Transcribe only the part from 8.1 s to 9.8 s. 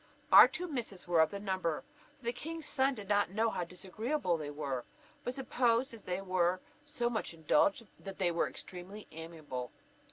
they were extremely amiable.